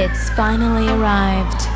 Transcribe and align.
It's 0.00 0.30
finally 0.30 0.86
arrived. 0.88 1.66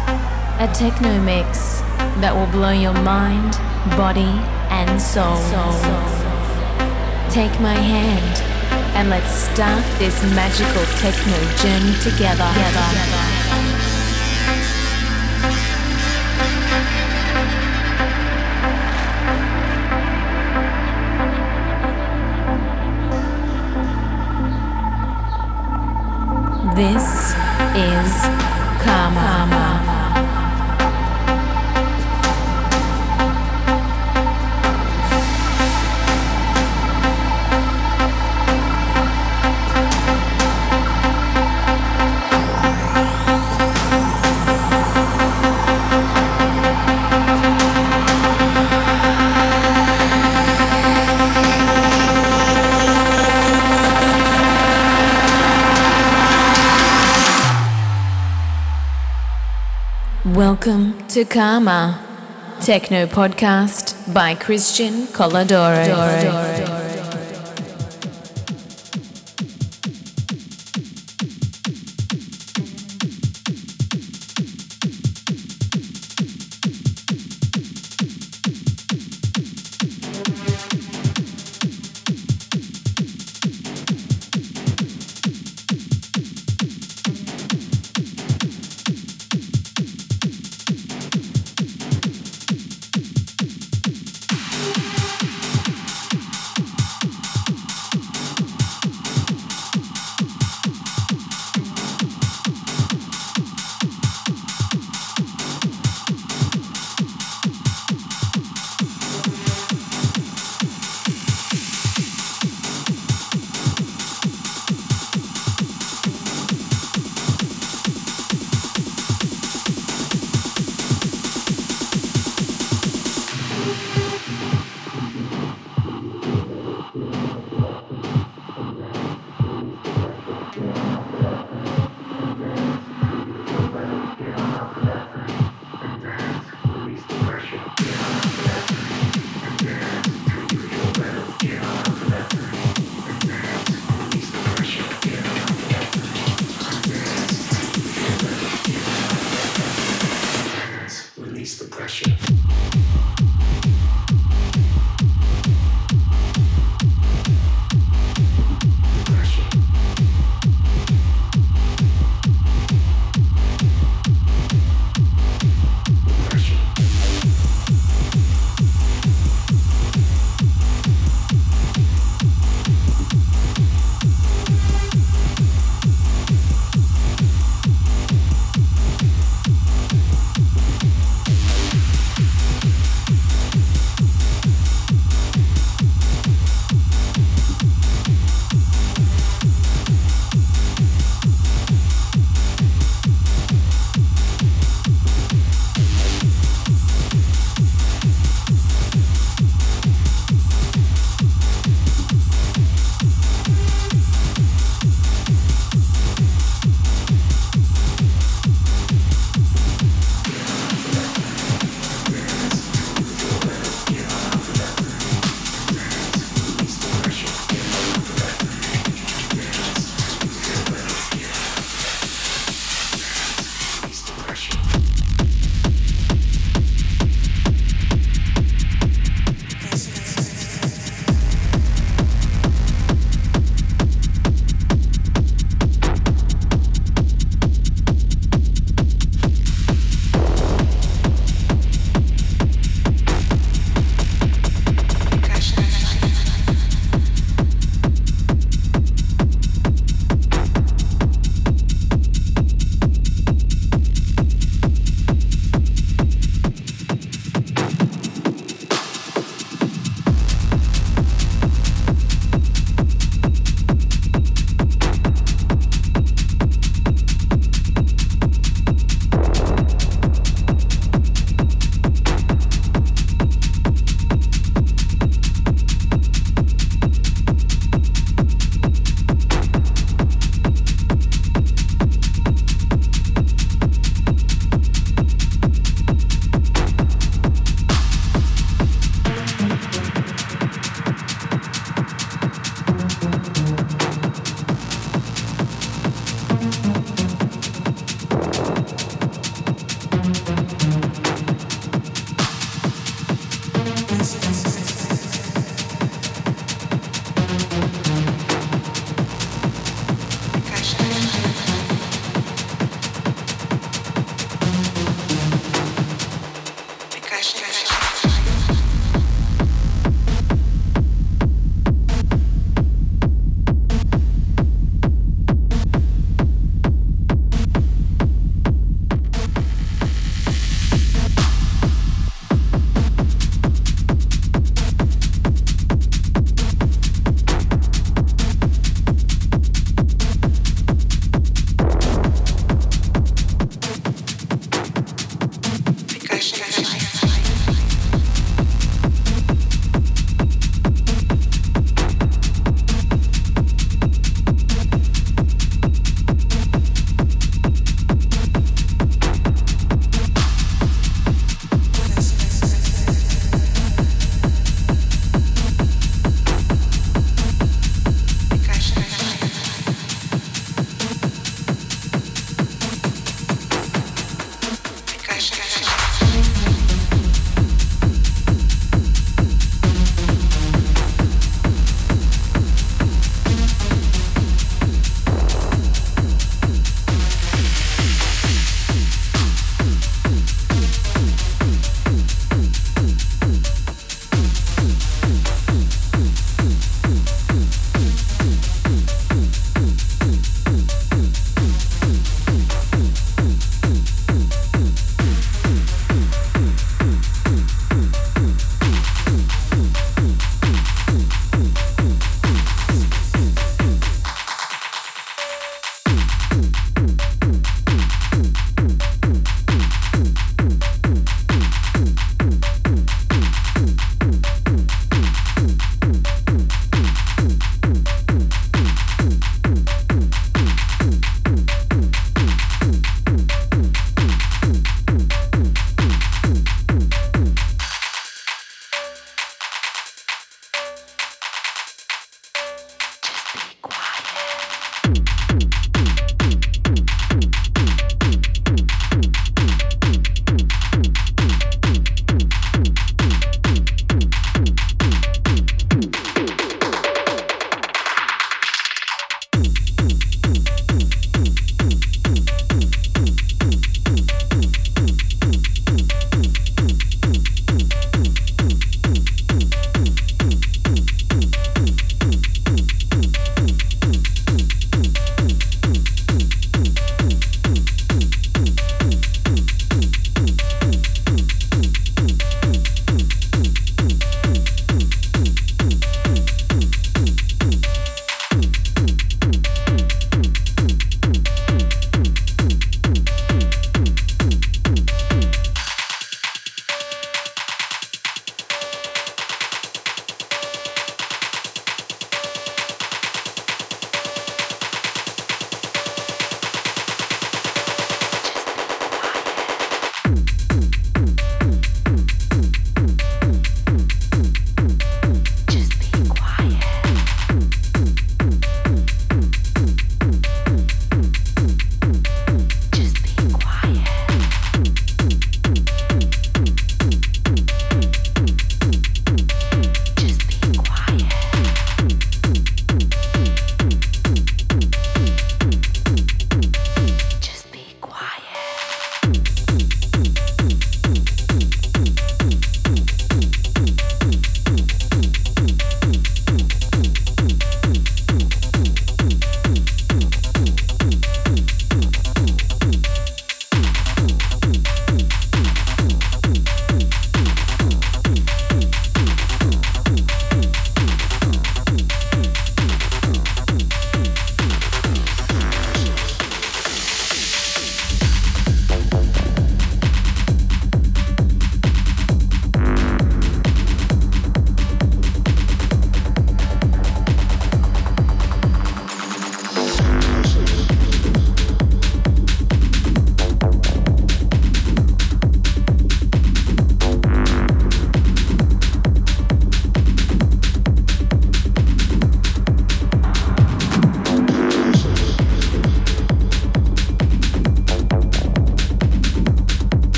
A 0.61 0.73
techno 0.73 1.21
mix 1.23 1.81
that 2.23 2.33
will 2.33 2.47
blow 2.53 2.71
your 2.71 2.95
mind, 3.03 3.59
body, 3.99 4.31
and 4.71 5.03
soul. 5.03 5.35
Take 7.33 7.51
my 7.59 7.75
hand 7.75 8.39
and 8.95 9.11
let's 9.11 9.29
start 9.29 9.83
this 9.99 10.23
magical 10.37 10.85
techno 11.03 11.35
journey 11.59 11.99
together. 11.99 12.47
This 26.77 27.42
is 27.75 28.13
Karma. 28.85 29.23
Welcome 29.33 29.62
to 61.13 61.27
Karma, 61.27 62.01
Techno 62.63 63.05
Podcast 63.07 64.15
by 64.15 64.35
Christian 64.35 65.07
Coladoro. 65.09 66.62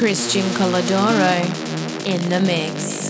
Christian 0.00 0.46
Colodoro 0.54 1.44
in 2.06 2.30
the 2.30 2.40
mix. 2.40 3.09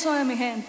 Es 0.00 0.24
mi 0.24 0.34
gente. 0.34 0.59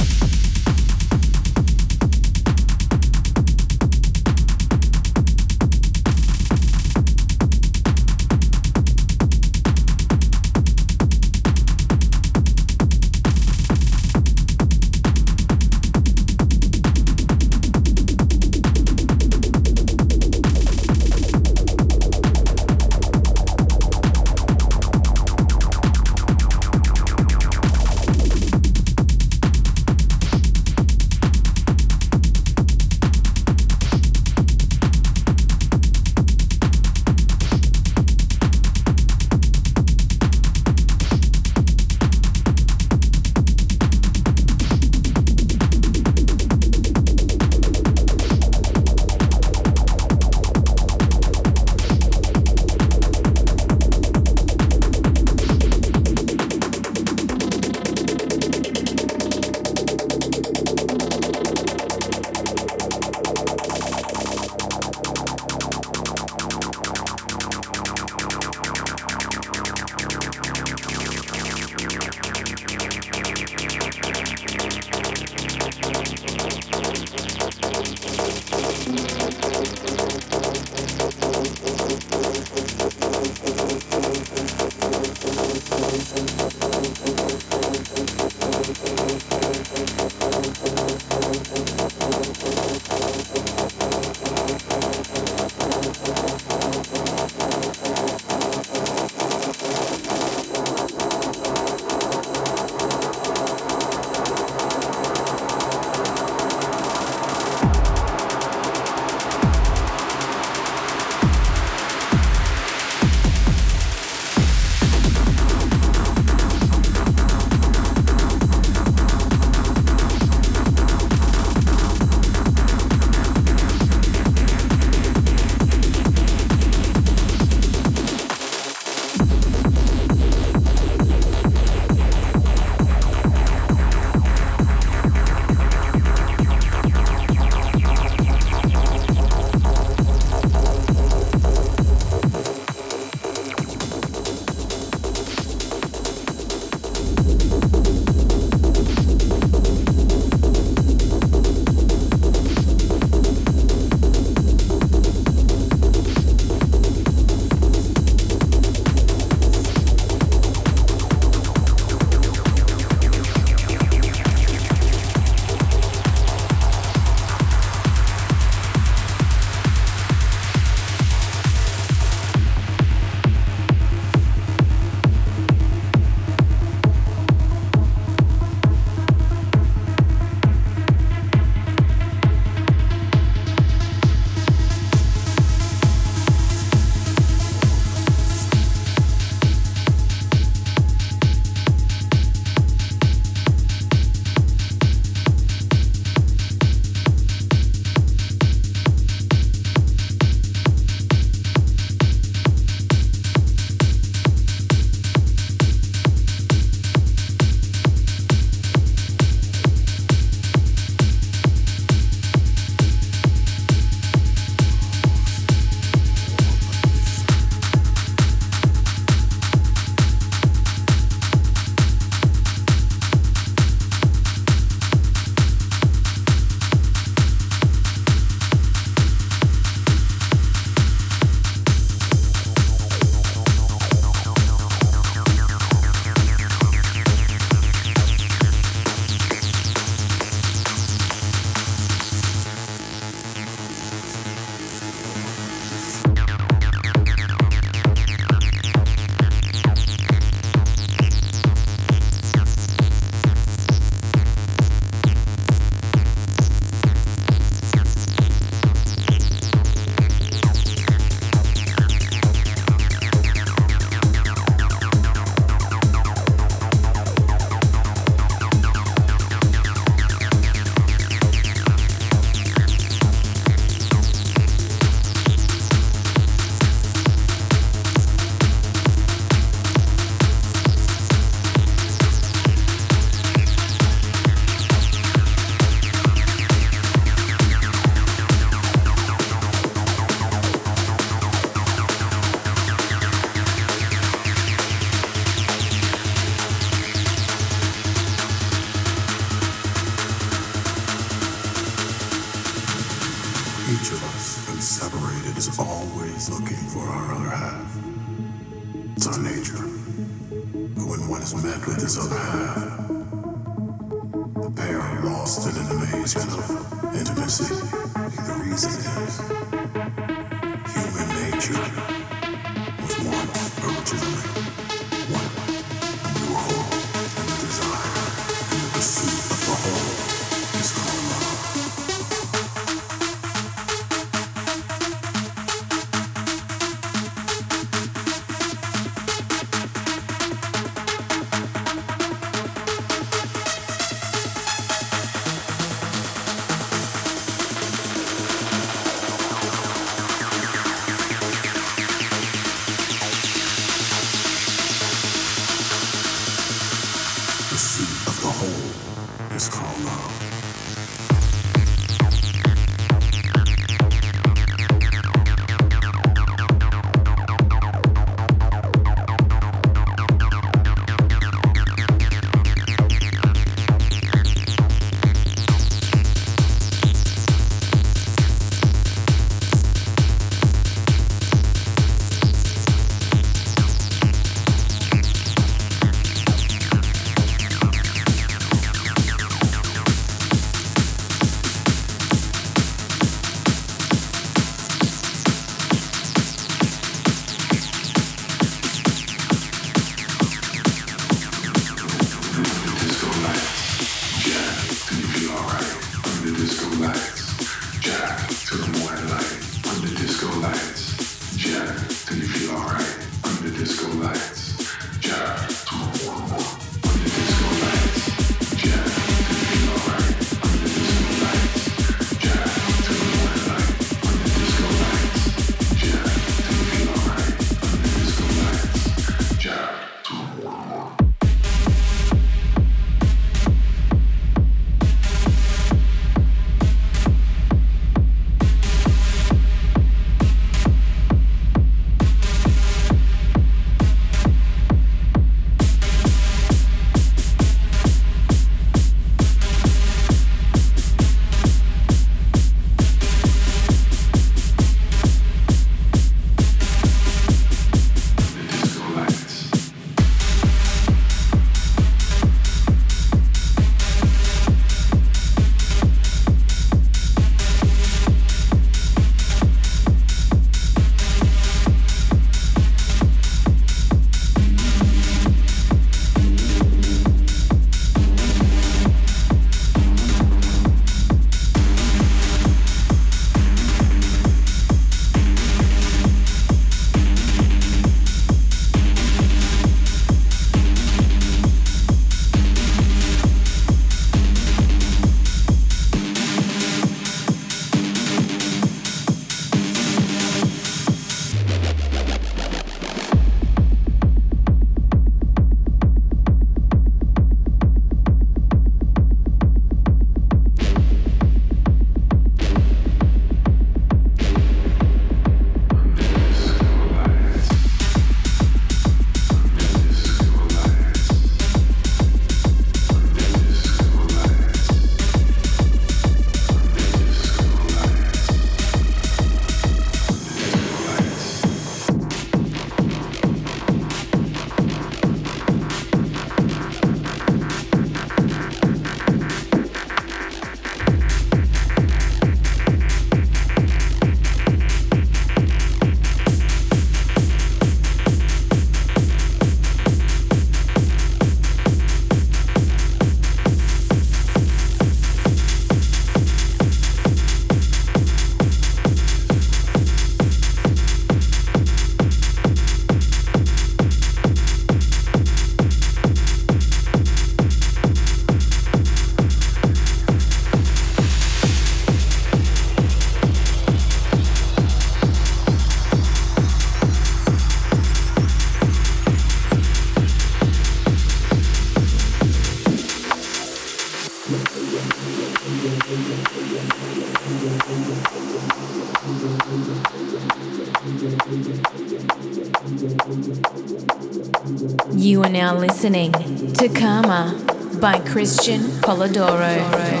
Listening 595.81 596.11
to 596.53 596.69
Karma 596.69 597.33
by 597.81 597.97
Christian 597.97 598.61
Polidoro. 598.83 600.00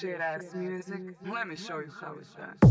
Shit 0.00 0.20
ass 0.20 0.54
music? 0.54 1.00
Let 1.30 1.48
me 1.48 1.56
show 1.56 1.78
you 1.78 1.90
how 2.00 2.14
it's 2.20 2.30
done. 2.34 2.63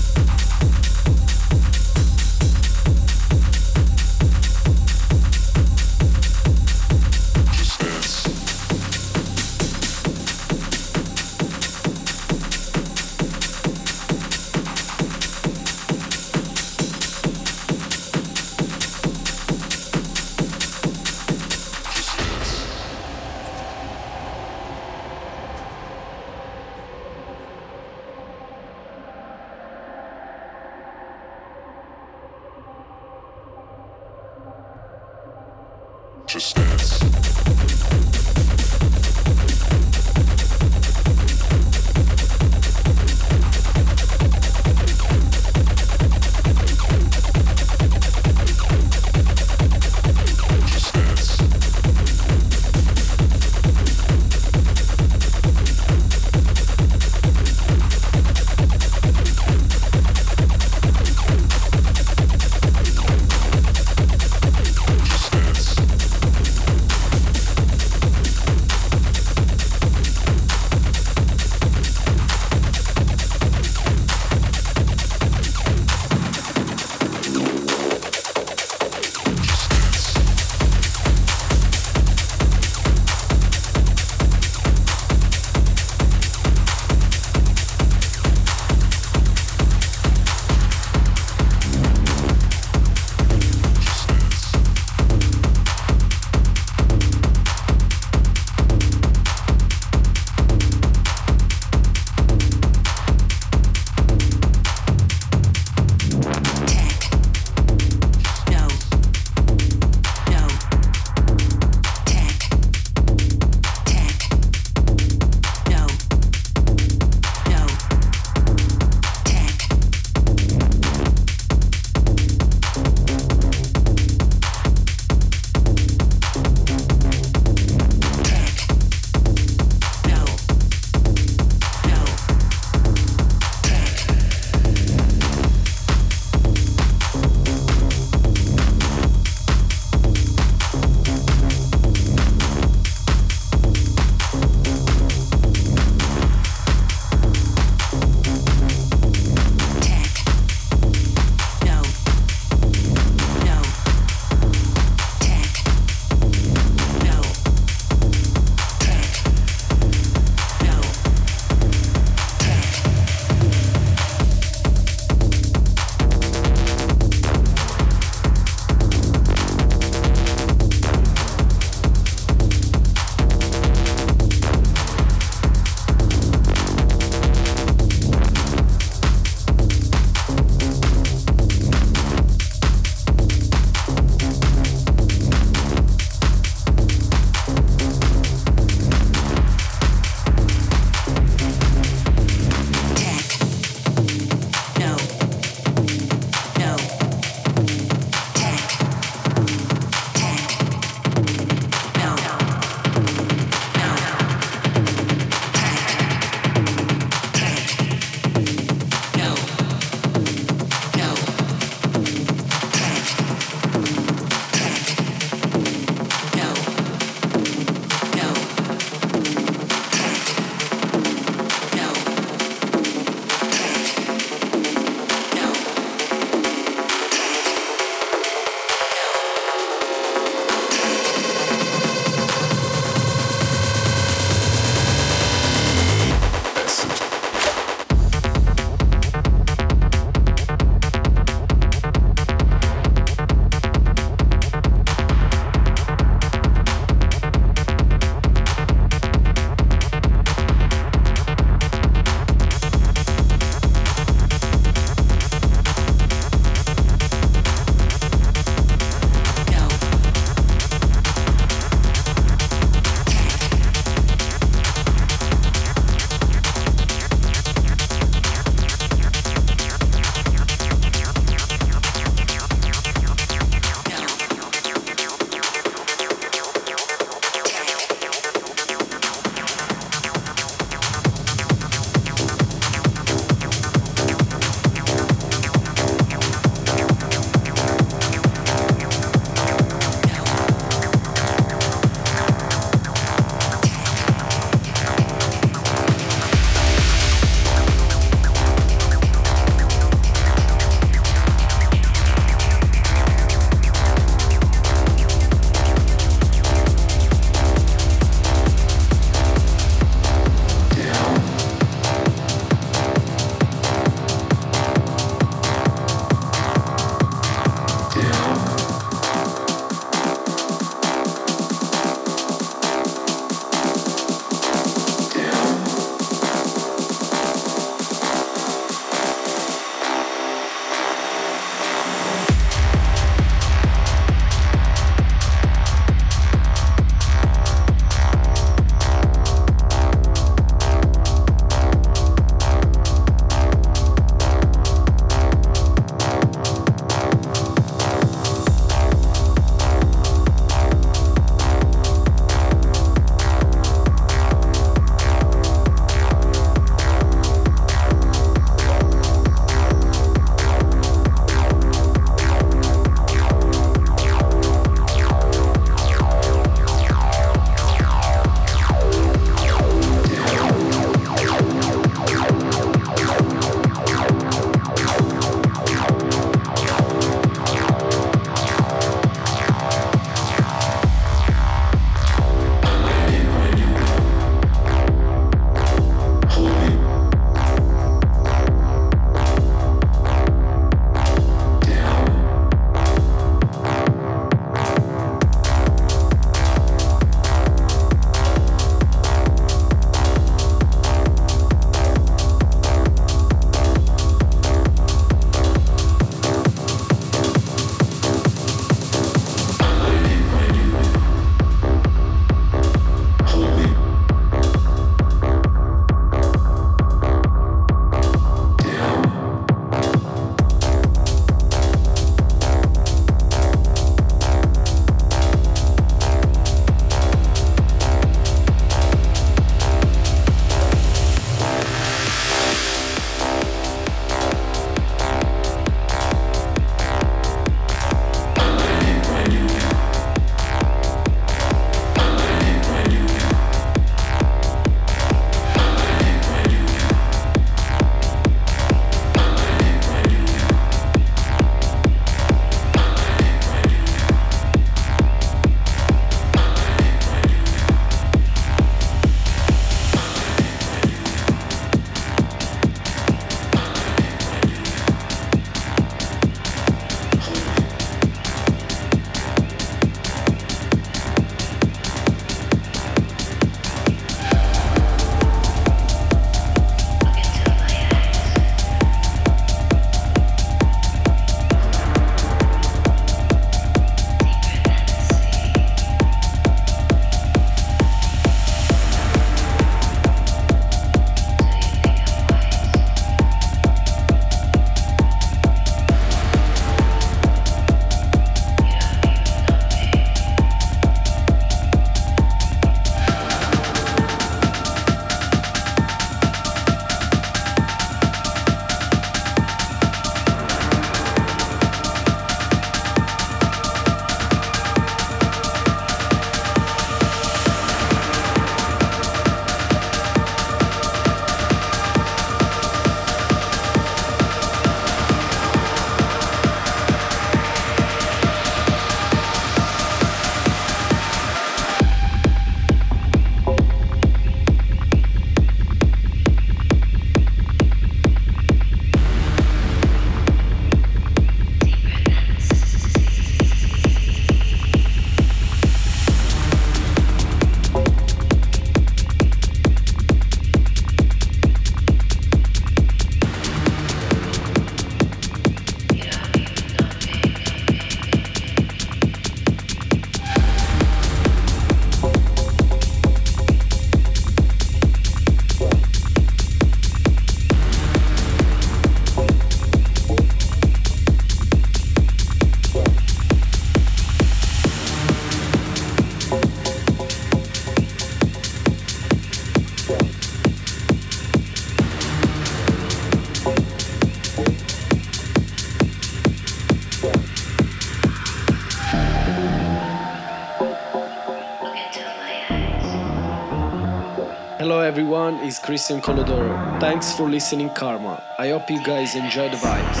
Everyone, 594.96 595.34
it's 595.40 595.58
Christian 595.58 596.00
Colodoro. 596.00 596.80
Thanks 596.80 597.12
for 597.14 597.28
listening, 597.28 597.68
Karma. 597.68 598.22
I 598.38 598.48
hope 598.48 598.70
you 598.70 598.82
guys 598.82 599.14
enjoy 599.14 599.50
the 599.50 599.58
vibes. 599.58 600.00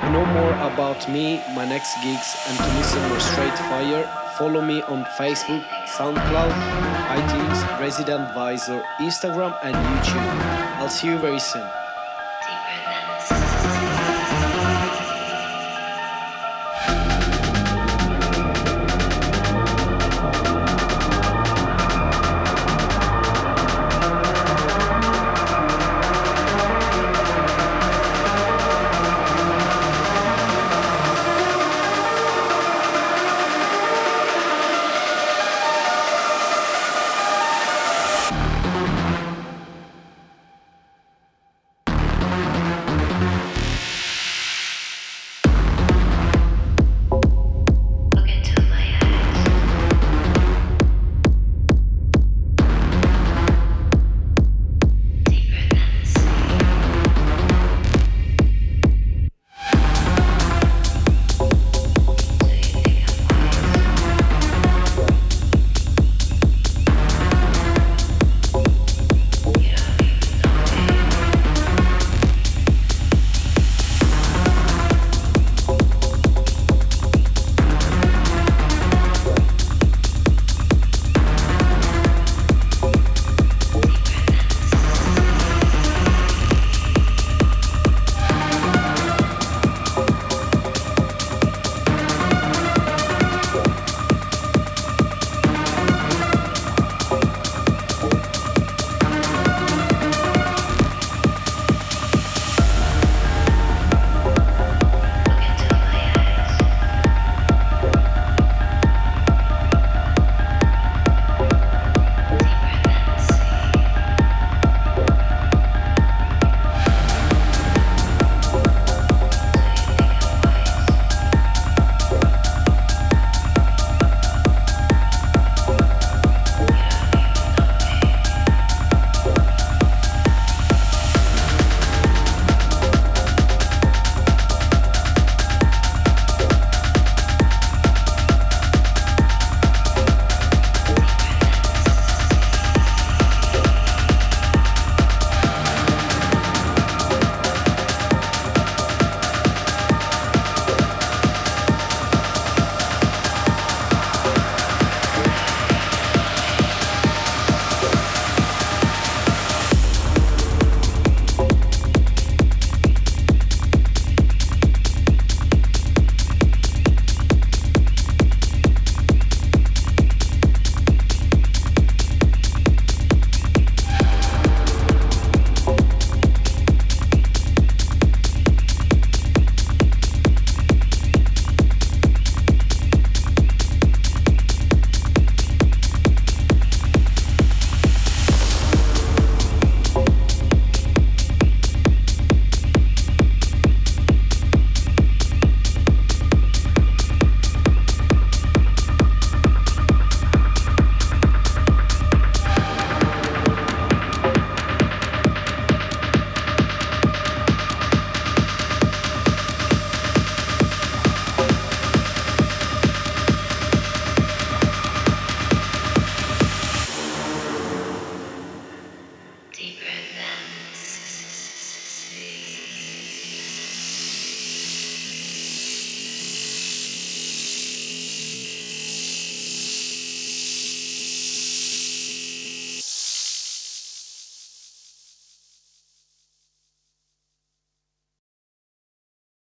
To 0.00 0.10
know 0.10 0.26
more 0.26 0.50
about 0.72 1.08
me, 1.08 1.40
my 1.54 1.64
next 1.64 1.94
gigs, 2.02 2.34
and 2.48 2.58
to 2.58 2.66
listen 2.76 3.00
more 3.08 3.20
straight 3.20 3.56
fire, 3.70 4.02
follow 4.36 4.60
me 4.60 4.82
on 4.82 5.04
Facebook, 5.16 5.62
SoundCloud, 5.86 6.50
iTunes, 7.14 7.78
Resident 7.78 8.22
Advisor, 8.22 8.82
Instagram, 8.98 9.56
and 9.62 9.76
YouTube. 9.76 10.26
I'll 10.80 10.88
see 10.88 11.06
you 11.06 11.18
very 11.18 11.38
soon. 11.38 11.83